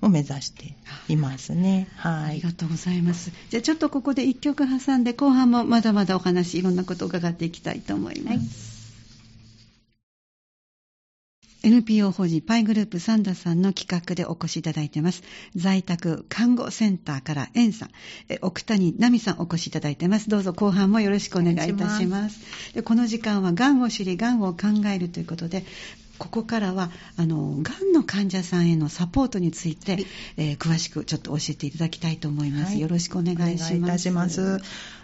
[0.00, 0.74] を目指して
[1.08, 1.88] いますね。
[1.96, 2.52] はいありが。
[2.52, 3.30] とうございます。
[3.50, 8.36] じゃあちょっとここで一曲挟んで後半もまだまだお話いろんなことを伺っていきたいと思います。
[8.36, 8.73] はい
[11.64, 15.22] NPO 法人パイグループサンダさんの企画でお越しいただいています。
[15.56, 17.90] 在宅看護センターからエンさん、
[18.28, 20.28] え奥谷奈美さんお越しいただいています。
[20.28, 22.20] どうぞ後半もよろしくお願いいたしま。
[22.20, 22.38] ます
[22.74, 25.64] でこの時間はがんを知り、がんを考えるということで、
[26.18, 32.72] ここからは、あの、がんの患者さんへのサポートについて、はいえー詳しくちょっと教えていただきたいと思います。
[32.72, 33.74] はいよろしくお願いします。
[33.74, 34.60] お願いいます。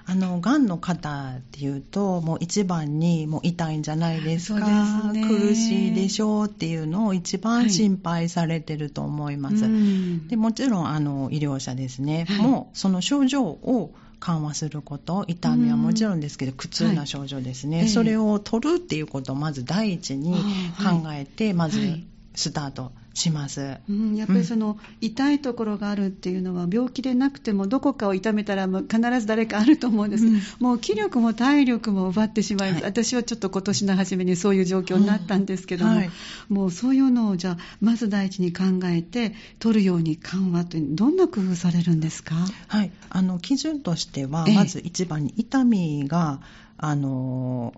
[0.06, 5.12] あの、癌の方っていうと、もう一番にもう痛いんじゃないですか。
[5.12, 9.64] ね苦しいでしょうっていうのを一番心配されてると思います。
[9.64, 20.34] うんでもちろんあの医療者ですね、はいもうその症状を緩和すること痛みはもちろんですけど、苦痛な症状ですね、はいそれを取るっていうことをまず第一に
[20.78, 22.04] 考えて、まずはい
[22.40, 23.78] スタートします。
[23.88, 30.40] うん、やっぱりその、痛いところがあるっていうのは病気でなくてもどこかを痛めたら必ず誰かあると思うんです、うん。
[30.60, 32.90] もう気力も体力も奪ってしまいます、はい。
[32.92, 36.10] 私はちょっと今年の初めにそういう状況になったんですけども、うんはい。
[36.48, 42.36] もうそういうのをじゃあまず第一に考えて取るように緩和というどんな工夫されるんですか？
[42.68, 44.54] はい、あの基準としては、ええ。
[44.54, 46.40] まず一番に痛みが、
[46.78, 47.74] あの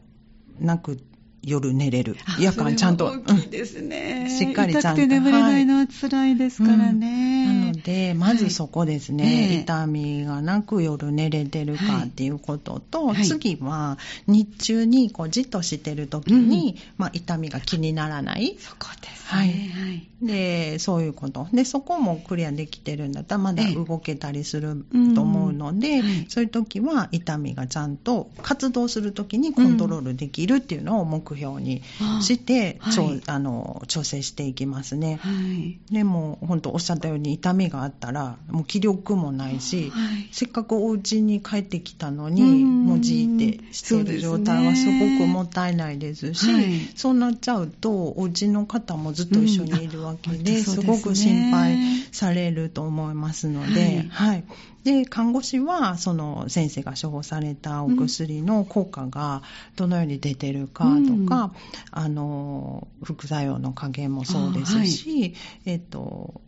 [0.61, 1.01] なく
[1.42, 3.12] 夜寝れる、夜間ちゃんと、
[3.50, 4.38] ですね、うん。
[4.38, 5.02] しっかりちゃんと。
[5.02, 9.35] 痛くて眠れないのは辛いですからね、なので、まずそこですね、はい。
[9.35, 13.26] ええ痛みがなく夜寝れてるかっていうことと、はい。
[13.26, 18.57] 次は日中にこうじっとしてる時に、まあ、痛みが気にならない。
[18.61, 19.48] そこですはい。
[19.48, 20.09] ね、はい。
[20.26, 21.48] で、そういうこと。
[21.52, 23.74] で、そこもクリアできてるんだったら、まだええ。
[23.74, 26.07] 動けたりすると思うので、うん。
[26.07, 26.26] はい。
[26.28, 31.83] そういう時は痛みがちゃんと活動する時にコントロールできるっていうのを目標に
[32.21, 33.23] して、はい。
[33.27, 35.18] あの調整していきますね。
[35.23, 35.79] はい。
[35.92, 40.29] でも本当おっしゃったように痛みがあったらもう気力もないし、はい。
[40.33, 42.87] せっかくお家に帰ってきたのにうん。
[42.87, 46.64] もうじーってしている状態はすごくもったいないですしはい。
[46.95, 50.61] そうなっちゃうとお家の方もずっと一緒にいるわけで、うん。
[50.61, 51.77] あすごく心配
[52.12, 54.45] されると思いますので、はい
[54.85, 59.42] で看護師はその先生が処方されたお薬の効果が
[59.77, 61.53] どのように出てるかとか、うん。
[61.92, 66.40] あの副作用の加減もそうですし、えっと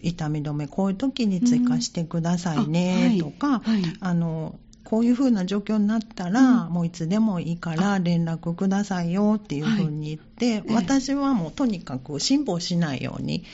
[0.00, 2.62] 痛み止めこういう時に追加してくださいうん。
[2.62, 2.70] あはい。
[2.70, 3.82] ねとか、はい。
[4.00, 13.44] あのこういう風な状況になったら、もういつでもいいから連絡くださいよっていう風に言って、え私はもうとにかく辛抱しないように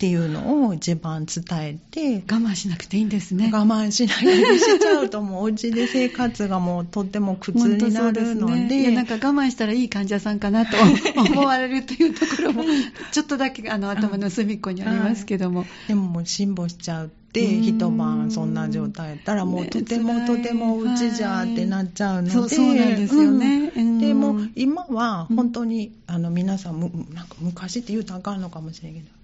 [0.00, 3.50] っていうのを一番伝えて、我慢しなくていいんですね。
[3.52, 8.92] 我慢しないようにしちゃうと、もうお家で生活がもうとっても苦痛になるの本当そうすね。
[8.94, 10.78] なんで、か我慢したらいい患者さんかなと
[11.20, 12.64] 思われるというところも、
[13.12, 15.66] ちょっとだけあの頭の隅っこにありますけども。
[15.86, 17.62] でももう辛抱しちゃって、うん。
[17.62, 23.70] 一晩そんな状態やったら、もうねとてもとてもうちじゃってなっちゃうので、そうそうなんですよね。
[23.76, 23.98] うん。
[23.98, 24.20] でうん。
[24.20, 29.19] も今は本当に、あの皆さんむ、なんか昔って言うとあかんのかもしれんけど、ふ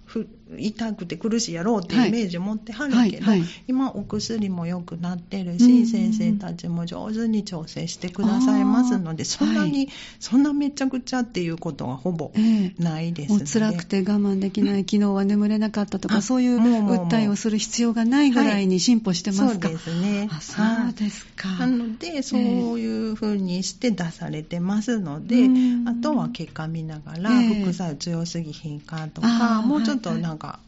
[0.59, 3.49] 痛くて苦しいやろうっていうイメージを持ってはるけど、はいはい。
[3.67, 12.83] 今お薬も良くなってるし、うん先生たちも上手に調整してくださいますので、そんなに、はそんなめちゃくちゃっていうことはほぼええ。
[12.83, 13.51] ないですもうので。
[13.51, 19.69] 辛くて我慢できない、昨日は眠れなかったとか、あそういう訴えをする必要がないぐらいに進歩してますか？
[19.69, 20.29] そうですね。
[20.31, 21.49] あそうですか。
[21.59, 22.41] なので、そう
[22.79, 25.89] いうふうにして出されてますので、うん。
[25.89, 27.63] あとは結果見ながら、ええ。
[27.63, 30.61] 副作用強すぎひんかとあか、ーもうちょっとはいはいなんか、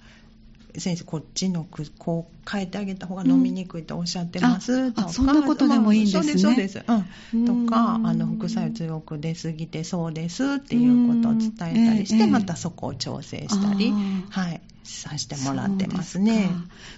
[0.76, 4.92] 先生、こっちのくこう変えてあげた方が飲みにくいとおっしゃってます、うん。
[4.92, 6.20] とかあそんなことでもいいんですね。
[6.20, 7.32] まあそうです、そうです。
[7.32, 7.66] うん。
[7.66, 11.50] とか、うんあの、副作用強く出すぎてそうですっていうことを伝
[11.84, 12.20] えたりして、うん。
[12.22, 13.92] ええまたそこを調整したり。
[14.30, 16.50] はい、させてもらってますね。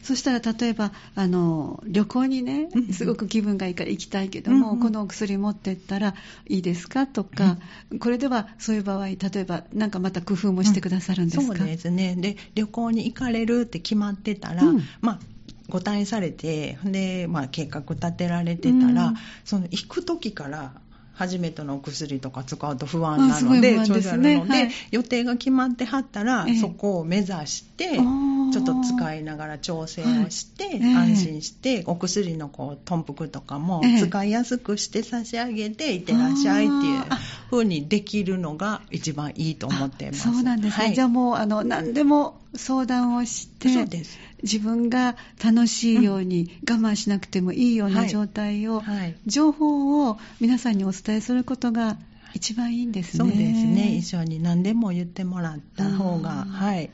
[0.03, 2.92] そしたら例えばあの旅行にねうん。
[2.92, 4.81] すごく気分がいいから行きたいけども、うんうん。
[4.81, 6.14] このお薬持ってったら
[6.48, 7.59] いいですかとか、
[7.98, 12.16] これではそういう場合例えばなんかまた工夫もしてくださるんですか、そうですね。
[12.16, 14.83] で、旅行に行かれるって決まってたら、うん。
[15.00, 15.20] まあ、
[15.68, 19.14] ご退院されて、で、まあ、計画立てられてたら、うん。
[19.44, 20.74] その行く時から、
[21.20, 24.00] 初めてのお薬とか使うと不安なので、不安ですね。
[24.00, 24.70] 調子あるので、はい。
[24.90, 33.98] 予定が決まってはったら、ええそこを目指して、ちょっと使いながら調整をして、安心して、お薬のこう、豚腹とかもええ。
[33.98, 37.02] 使いやすくして差し上げて、いってらっしゃいっていう
[37.50, 40.26] 風にできるのが一番いいと思ってます。
[40.26, 40.94] あそうなんですね、はい。
[40.94, 44.18] じゃあもうあの何でも相談をしてそうです。
[44.42, 49.16] 自分が楽しいように、我慢しなくてもいいような状態を、はい。
[49.26, 51.98] 情報を皆さんにお伝えすることが
[52.35, 53.18] 一番いいんですね。
[53.18, 53.96] そうですね。
[53.96, 56.90] 一緒に何でも言ってもらった方が、はい。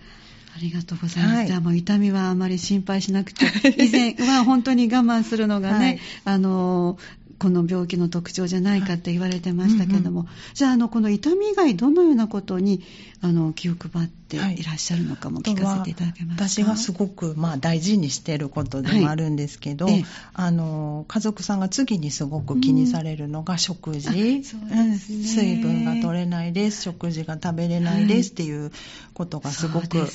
[0.57, 1.37] ありがとうございます。
[1.37, 3.45] はいじゃあもう痛みはあまり心配しなくて、
[3.77, 6.99] 以前は本当に我慢するのがね、はいあの、
[7.39, 12.83] この病気の特徴じゃないかって言われてましたけども、うんじゃあ、あの、この痛み以外どのようなことに、
[13.27, 14.41] あの、気を配ってい。
[14.65, 16.49] らっしゃるのかも聞かせていただけますか？
[16.49, 19.95] 私がすごく、まあ、大事にしていることでもあるんですけど、はい。
[19.97, 20.05] ええ。
[20.35, 24.39] あの家族さんが次にすごく気にされるのが食事、うんね。
[24.39, 26.83] ん水分が取れないです。
[26.83, 28.33] 食事が食べれないです。
[28.33, 28.73] っていう
[29.15, 30.07] ことがすごく、は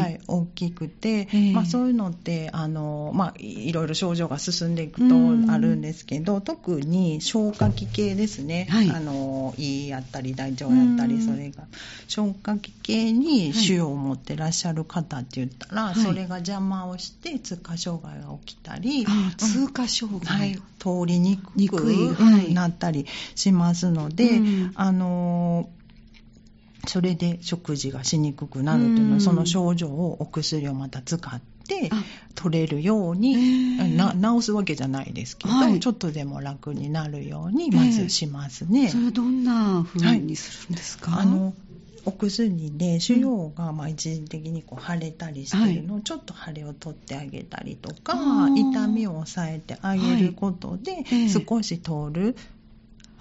[0.00, 0.14] はい。
[0.14, 1.52] い大きくて、ええ。
[1.52, 8.90] まあ、そういうのってあの、まあ、いいろいろ症状が進んでいくうんとあるんですけど、特に消化器系ですね、はい。
[8.90, 11.22] あの胃やったり大腸やったりうん。
[11.22, 11.64] それが。
[12.08, 15.94] 消化器系に腫瘍を持ってらっしゃる方って言ったら、はい。
[15.96, 19.30] それが邪魔をして通過障害が起きたり、あうん。
[19.36, 20.38] 通過障害。
[20.38, 20.62] はい、通
[21.06, 21.74] りにくにく
[22.52, 25.76] なったりしますので、うんあのー
[26.88, 29.20] それで食事がしにくくなるというのは、うん。
[29.20, 32.04] その症状をお薬をまた使ってあ。
[32.36, 33.34] 取れるようへに、
[33.76, 35.80] 治すわけじゃないですけど、はい。
[35.80, 38.88] ちょっとでも楽になるようにまずしますね。
[38.88, 41.54] それはどんな風にするんですか、あの
[42.06, 48.70] お薬で腫瘍がまあ一時的にこう腫れたりしてるのをちょっと腫れを取ってあげたりとか、あー。
[48.70, 51.28] 痛みを抑えてあげることでええ。
[51.28, 52.36] 少し通る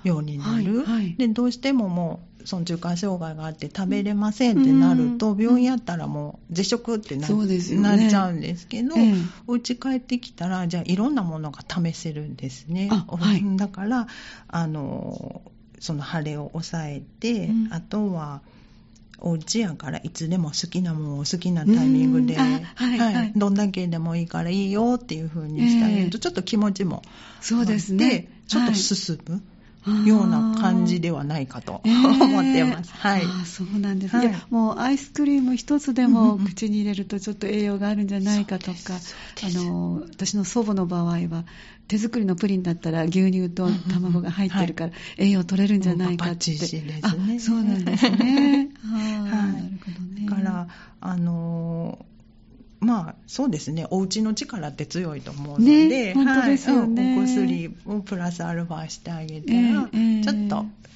[0.03, 1.15] ようになる、はいはい。
[1.15, 7.81] でどうしてももうその中間障害があって食べれませんってなると、うん病院やったらもう絶食ってな,、ね。
[7.81, 9.13] なっちゃうんですけど、ええ。
[9.47, 12.89] お家帰ってきたらじゃあいろんなものが試せるんですね。
[12.91, 13.43] あはい。
[13.57, 14.07] だから
[14.47, 15.41] あの
[15.79, 17.73] その腫れを抑えて、うん。
[17.73, 18.41] あとは
[19.19, 22.41] お家やからいつでも好きなものを好きなタイミングで、うん。
[22.41, 23.31] あはいはい。
[23.35, 26.19] どんだけでもいいからいいよっていう風にしてあげると、ええ。
[26.21, 27.01] ちょっと気持ちも
[27.41, 28.09] そうですね。
[28.09, 29.41] でちょっと進む
[29.81, 30.09] はい。
[30.09, 32.91] ような感じではないかとええ思ってます。
[32.93, 33.23] はい。
[33.23, 34.27] ああそうなんですはい。
[34.29, 36.39] ね、もうアイスクリーム一つでうんうんうん。
[36.39, 38.95] も口に入れるとちょっと栄養があるんじゃないかとか、
[39.43, 41.45] あの私の祖母の場合は
[41.87, 47.01] 手作りのプリンだったら牛乳と卵が入ってるから栄養取れるんじゃないかって、もうバッチリですね。
[47.03, 50.67] あそうなんですね ああはいなるほどねだから、
[51.01, 57.03] あのーまあそうですね、お家の力って強いと思うので、ね本当ですよね。
[57.03, 57.13] はい。
[57.15, 60.23] うんお薬をプラスアルファしてあげたら、ええええ。
[60.23, 60.47] ちょっ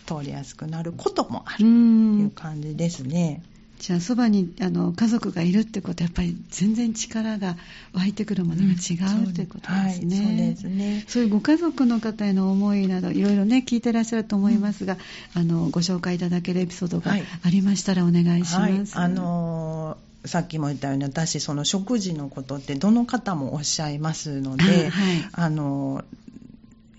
[0.06, 3.44] と通りやすくなることもあうるといんう感じですね。
[3.80, 7.58] じゃあそばにあの家族がいるってことはやっぱり全然力が
[7.92, 11.06] 湧いてくるものが違う、ということですね、はい、そうですね。
[11.10, 14.96] そういうご家族の方への思いなどいろいろね聞いてらっしゃると思いますが、
[15.34, 26.04] あのご紹介いただけるエピソードがありましたらお願いします、はい、あのーさっきも言ったように私その食事のことってどの方もおっしゃいますので、 はい、あの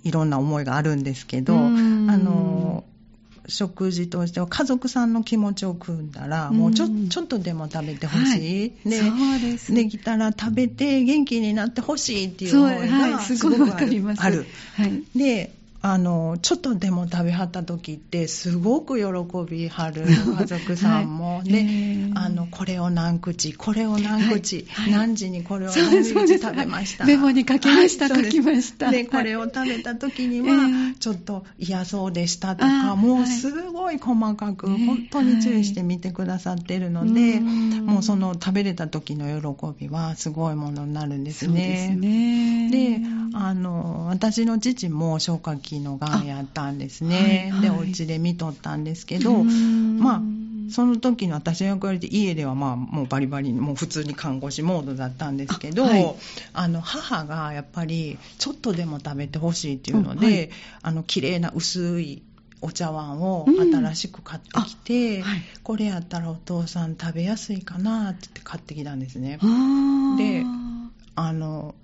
[0.04, 2.84] いろんな思いがあるんですけどあの
[3.46, 9.74] 食事としては家族さんの気持ちを組んだら、もうちょちょっとでも食べてほしい、はい、でそうです。
[9.74, 14.16] できたら食べて元気になってほしいっていう思いがすごくある。
[14.18, 14.46] ある。
[14.76, 27.06] はい、であのちょっとでも食べはった時ってすごく喜びはる家族さんも、は い、で、えー、あのこれを何口これを何口、はい、何時にこれを何口食べました？
[27.06, 41.96] メモに書きました、書きましたでこれを食べた時には、ちょっと嫌そうでしたとか、もうすごい細かく、本当に注意して見てくださってるので、もうその食べれた時の喜びはすごいものになるんですね。
[42.70, 50.20] で、ね、あの私の父も消化器のがんやったんですね、はいはい、でお家で見とったんですけどまあ
[50.70, 56.14] その時の私の役割で家ではまあもうバリバリもう普通に看護師モードだったんですけどあ、はい、
[56.52, 60.50] あの母がやっぱりちょっとでも食べてほしいっていうので、はい、
[60.82, 62.22] あの綺麗な薄い
[62.62, 69.38] お茶碗を新しく買ってきて、うんはい、これやったらお父さん食べやすいかなって言って買ってきたんですね。
[70.18, 70.44] で
[71.16, 71.74] あの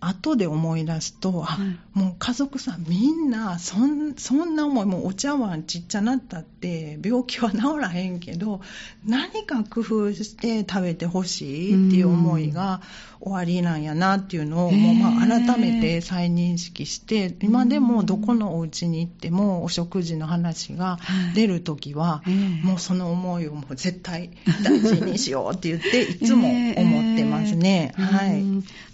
[0.00, 8.60] 後で思い出すと、はい、もう家族さんみんなそんそんな思いもうお茶碗ちっちゃなったって病気は治らへんけど
[9.04, 12.80] 何か工夫して食べてほしいっていう思いが
[13.20, 20.98] 終わりなんやなっていうのをもうまあ改めて再認識して今でもどこのお家に行ってもお食事の話が
[21.34, 22.22] 出るときは、
[22.62, 24.30] もうその思いをもう絶対
[24.62, 27.94] 大事にしようって言っていつも思ってますね。
[27.98, 28.44] はい、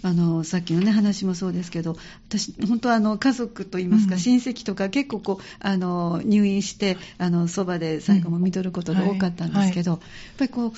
[0.01, 1.97] あのさっきのね話もそうですけど
[2.29, 9.99] 私本当はあの家族といいますか、親戚とか結構こうあの入院してあのそばで最後も見とることが多かったんですけど、やっ
[10.37, 10.71] ぱりこう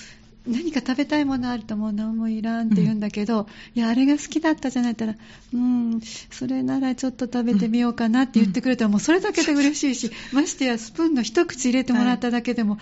[0.48, 5.16] 何か食べたいものあるともう何もいらんって言うんだけど、うん、いや、あれが好きだったじゃないったら、
[5.54, 12.82] うん、それならちょっと食べてみようかなって言ってくれたら、もうそれだけで嬉しいし、ましてやスプーンの一口入れてもらっただけでも、はい、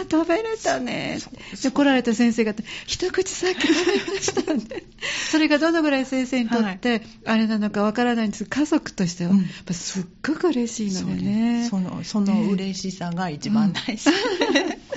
[0.00, 1.18] ああ、食べれたね。
[1.62, 2.54] で、来られた先生が、
[2.86, 4.82] 一口さっき食べましたね。
[5.30, 8.44] それがどのぐらい先生にとって、あれなのかわからないんです。
[8.44, 11.68] が、家族としては、やっぱすっごく嬉しいのでね。
[11.68, 14.10] その、その嬉しさが一番大事。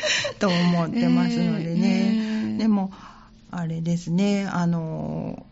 [0.39, 2.91] と思ってますのでね、でも
[3.51, 4.45] あれですね。
[4.45, 5.45] あの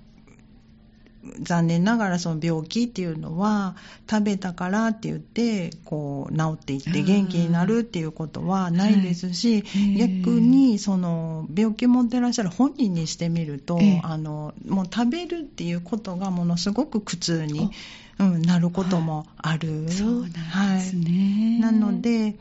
[1.39, 3.75] 残念ながらその病気っていうのは
[4.09, 17.71] 食べたからって言ってこう治っていって元気になるっていうことはないですし、はい、逆にその病気持ってらっしゃる本人にしてみると、あのもう食べるっていうことがものすごく苦痛に、
[18.19, 19.89] うん、なることもある。
[19.89, 22.35] そうなんですね、はい、なので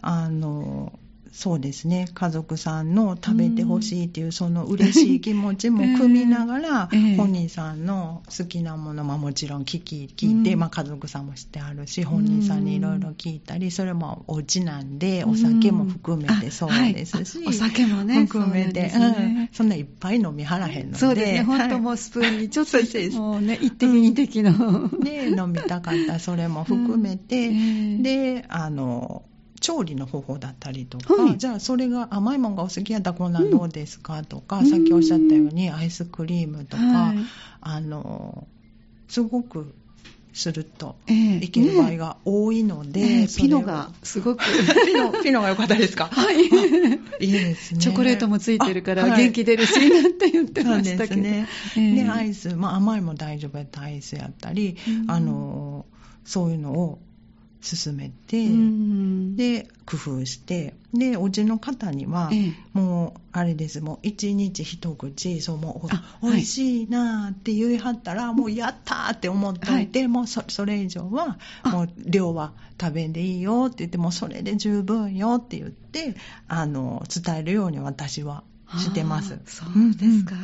[0.00, 0.98] あの
[1.32, 2.08] そうですね。
[2.12, 18.90] 家族さんの食べてほしいっていうその嬉しい気持ちも 組みながら、本人さんの好きなものももちろん聞き聞いて、まあ、家族さんもしてあるし本人さんにいろいろ聞いたりそれもお家なんでお酒も含めてそうですし、お酒もね含めて。
[18.90, 19.50] そ,、ね。
[19.52, 21.42] そんないっぱい飲みはらへんのでそうですね。
[21.44, 22.76] 本当もうスプーンにちょっと
[23.18, 27.50] もうね一滴二滴の、で飲みたかったそれも含めて、
[27.98, 29.22] であの
[29.62, 37.16] 調理の方法だったりとか、はい、じゃあそれが甘いものがお好きやったらこんなんどうですかとか、うん、さっきおっしゃったようにアイスクリームとか、はい、
[37.62, 38.46] あの
[39.08, 39.72] すごく
[40.34, 43.90] するといける場合が多いので、えーね、ピノが。
[44.02, 44.42] すごく。
[44.86, 46.06] ピノピノが良かったですか？
[46.06, 46.44] はい。
[47.20, 47.28] い。
[47.28, 47.80] いですね。
[47.80, 51.20] チョコレートもついてるから元気出るし、はい、なんて言ってましたけど。
[51.20, 51.46] ね、
[51.76, 55.84] えー、でアイス、まあ、甘いも大丈夫やったアイスやったり、うん、あの
[56.24, 56.98] そういうのを
[57.62, 58.48] 進めて、
[59.36, 65.88] で工夫してでおじの方には、ええ、もうあれですもう一日一口そうも
[66.22, 76.16] う美味しいなって言い張ったら、はい、もうやったーって思っておいて、はい、もうそそれ以上はもう量は食べんでいいよって言ってもうそれで十分よって言って
[76.48, 78.42] あの伝えるように私は
[78.76, 79.38] してます。
[79.46, 80.34] そうですか、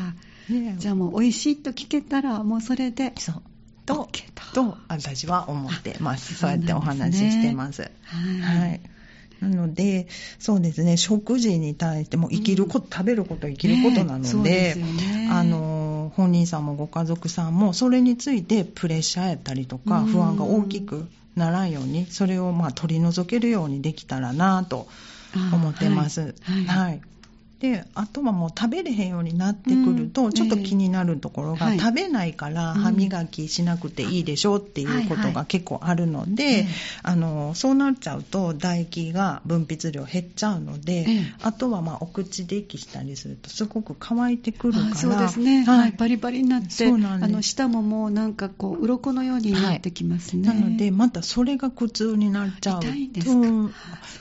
[0.78, 3.12] じゃあもう美味しいと聞けたらもうそれで。
[3.18, 3.42] そう
[3.88, 4.08] と、
[4.52, 6.34] と私は思ってます。
[6.34, 7.82] そうやってお話ししてます。
[7.82, 8.80] はい、はい。
[9.40, 24.88] なので、そうですね、食事に対しても生きること、うん、食べることは生きることなので、ね、あの、本人さんもご家族さんも、それについてプレッシャーやったりとか、不安が大きくならんように、それをまあ取り除けるようにできたらなと
[25.52, 26.20] 思ってます。
[26.20, 26.32] はい。
[26.32, 26.64] はい。
[26.66, 27.00] はい
[27.60, 31.78] であとはもう食べれへんようになってくると、うんちょっと気になるところが、はい。
[31.80, 32.80] 食べないからうん。
[32.80, 36.66] 歯磨きしなくていいでしょっていうことが結構あるので、ええ
[37.02, 41.32] あのそうなっちゃうと唾液が分泌量減っちゃうので、ええ。
[41.42, 45.88] あとはまあお口で息したりするとすごく乾いてくるからあそうですね、ははい。
[45.90, 52.80] い、パリパリになってあの舌ももうなんかこう鱗のようになってきますね、なのでまたそれが苦痛になっちゃう。
[52.82, 53.32] と痛いんですか？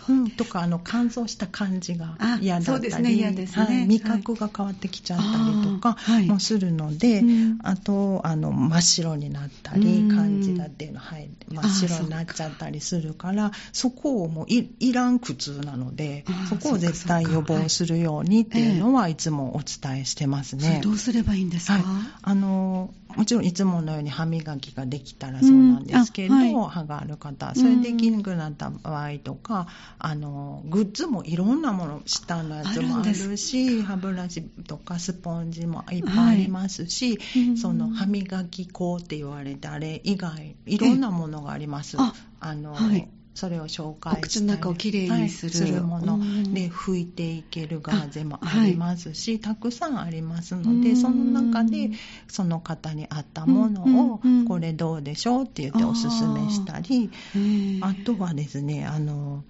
[0.09, 2.51] うんとかあの乾燥した感じが嫌だったり。
[2.51, 3.65] あそうですね嫌ですね。
[3.65, 5.97] はい味覚が変わってきちゃったりとか
[6.27, 7.59] もするので、うん。
[7.63, 10.15] あとあの真っ白になったりうん。
[10.15, 20.81] 感じだっていうのはい真っ白になっちゃったりするからそこをもういいらん苦痛なのでそこを絶対予防するようにっていうのはいつもお伝えしてますそれね。
[20.83, 21.83] どうすればいいんですか、はい、
[22.21, 26.69] あのもちろんいつものように歯磨きができたらそうなんですけど、うんあはい。
[26.69, 41.97] 歯がある方それできなくなった場合とか、あのグッズもいろんなもの下のやつもああるし歯ブラシとかスポンジもいっぱいありますし、うんその歯磨き粉って言われてあれ以外いろんなものがあります。
[41.99, 46.53] ああのはいそれを紹介したお口の中をきれいにするはいするものうん。
[46.55, 50.95] で拭いていけるガーゼもありますし、たくさんありますので、うん。
[50.95, 51.91] その中で
[52.27, 54.39] その方に合ったものをうん。
[54.39, 54.47] うん。
[54.47, 57.85] これどうでしょうって言っておすすめしたり、えー。
[57.85, 59.43] あとはですねあの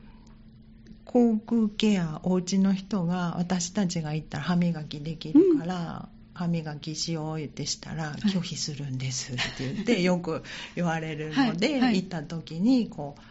[1.06, 10.44] 口腔ケアお家の人が私たちが行ったら歯磨きできるから、歯磨きしよう言ってしたら拒否するんですって言って よく
[10.76, 11.80] 言われるので、はい。
[11.80, 11.96] はい。
[11.96, 13.22] 行った時にこう、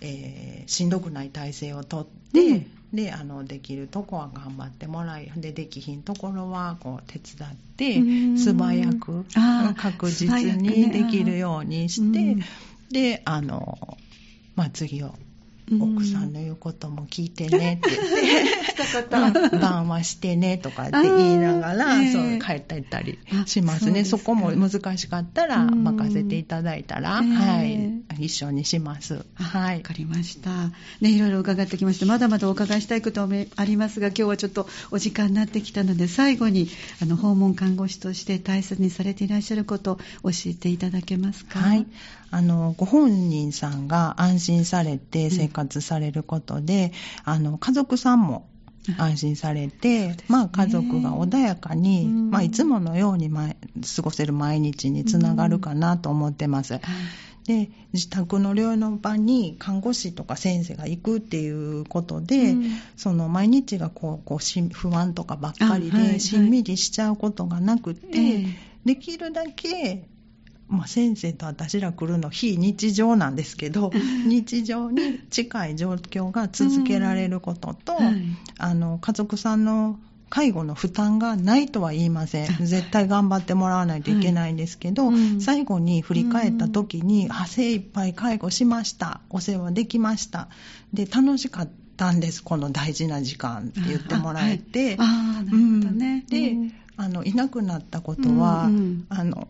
[0.00, 8.38] えーしんどくない体勢をとって、であのできるとこは頑張ってもらいでできひんところはこう手伝ってうん。
[8.38, 9.24] 素早く
[9.76, 12.40] 確実にねできるようにして、うん。
[12.90, 13.96] であの、
[14.54, 15.25] まあ、次をうん
[15.80, 17.90] 奥さんの言うことも聞いてねって。
[18.76, 22.12] 言って、うん晩はしてねとかって言いながら、あーええ。
[22.12, 24.00] そう帰っていったりしますね。
[24.00, 25.82] あそこも難しかったらうん。
[25.84, 28.14] 任せていただいたら、ええ。
[28.14, 29.24] はい、一緒にします。
[29.36, 29.76] あはい。
[29.78, 30.50] わかりました。
[31.00, 36.68] ね、いろいろ伺ってきまして、まだまだお伺いしたいこともありますが、今日はちょっとお時間になってきたので、最後に、
[37.02, 41.58] あの、訪問看護師として大切にされていらっしゃることを教えていただけますか？
[41.58, 41.86] はい、
[42.30, 46.92] あのご本人さんが安心されて生活されることで、
[47.24, 48.46] あの家族さんも
[48.98, 52.30] 安心されて、まあ、家族が穏やかに、うん。
[52.30, 53.56] まあ、いつものように毎
[53.96, 56.74] 過ごせる毎日につながるかなと思ってます。
[56.74, 56.82] はい。
[57.46, 62.64] で自宅の療養の場に看護師とか先生が行くっていうことで、うん。
[62.96, 66.12] その毎日がこうこう不安とかばっかりあはいはい。
[66.14, 68.46] でしんみりしちゃうことがなくて、ええ。
[68.84, 70.08] できるだけ、
[70.68, 73.92] まあ、先生と私ら来るの非日常なんですけど
[74.26, 78.16] 日常に近い状況が続けられることと、はい。
[78.58, 79.98] あの家族さんの
[80.28, 82.48] 介護の負担がないとは言いません。
[82.66, 85.40] 絶対頑張ってもらわないといけないんですけど、はいうん。
[85.40, 89.20] 最後に振り返った時に、あ精一杯介護しました。
[89.30, 90.48] お世話できました。
[90.92, 92.42] で楽しかったんです。
[92.42, 94.96] この大事な時間って言ってもらえて。
[94.98, 96.24] あ,、はい、あーなるほどね。
[96.24, 96.26] うん。
[96.26, 99.06] で、うんあのいなくなったことは、うんうん。
[99.10, 99.48] あの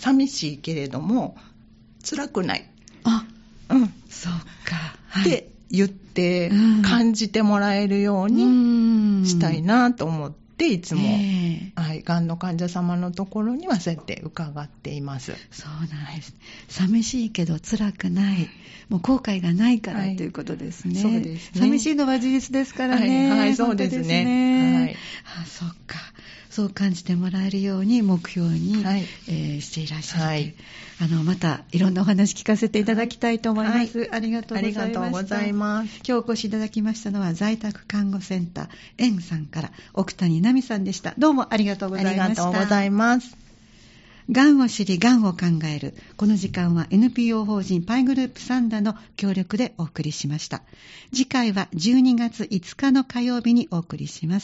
[0.00, 1.36] 寂しいけれども
[2.02, 2.68] 辛くない、
[3.04, 3.24] あ、
[3.68, 4.32] うんそう
[4.68, 4.76] か。
[5.08, 8.44] はいって言ってうん感じてもらえるように
[9.20, 15.32] にしたいなと思っていつも、ええはい、がんの患者様のところにはそうやって伺っています。
[15.50, 16.34] そうなんです。
[16.68, 18.48] 寂しいけど辛くない。
[18.88, 21.00] もう後悔がないから、はいということですね。
[21.00, 23.30] そうですね寂しいのは事実ですからね。
[23.30, 24.96] はいはいそうですねねはい
[25.42, 25.98] あ、そっか。
[26.50, 30.54] そう感じてもらえるように目標に、はいえーしていらっしゃる、はい
[31.00, 34.08] あの、またいろんなお話聞かせていただきたいと思います。
[34.12, 35.00] ありがとうありございました。
[35.00, 35.96] がとうございます。
[35.98, 41.14] 今日お越しいただきましたのは在宅看護センター円さんから奥谷奈美さんでした。
[41.16, 42.44] どうもありがとうごありざいました。
[42.46, 43.36] がとうございます。
[44.30, 45.94] がんを知り、がんを考える。
[46.16, 50.62] この時間は NPO 法人パイグループサンダの協力でお送りしました。
[51.12, 54.38] 次回は12月5日の火曜日にお送りします。